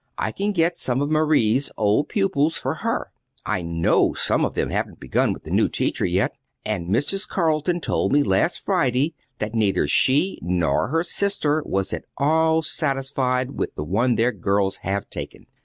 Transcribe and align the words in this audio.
I 0.17 0.31
can 0.31 0.51
get 0.51 0.79
some 0.79 0.99
of 0.99 1.11
Marie's 1.11 1.69
old 1.77 2.09
pupils 2.09 2.57
for 2.57 2.73
her. 2.73 3.11
I 3.45 3.61
know 3.61 4.15
some 4.15 4.43
of 4.43 4.55
them 4.55 4.71
haven't 4.71 4.99
begun 4.99 5.31
with 5.31 5.45
a 5.45 5.51
new 5.51 5.69
teacher, 5.69 6.05
yet; 6.05 6.35
and 6.65 6.89
Mrs. 6.89 7.27
Carleton 7.29 7.79
told 7.79 8.11
me 8.11 8.23
last 8.23 8.65
Friday 8.65 9.13
that 9.37 9.53
neither 9.53 9.87
she 9.87 10.39
nor 10.41 10.87
her 10.87 11.03
sister 11.03 11.61
was 11.67 11.93
at 11.93 12.05
all 12.17 12.63
satisfied 12.63 13.51
with 13.51 13.75
the 13.75 13.83
one 13.85 14.15
their 14.15 14.31
girls 14.31 14.77
have 14.77 15.07
taken. 15.07 15.45